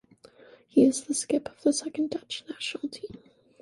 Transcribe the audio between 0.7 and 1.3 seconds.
is the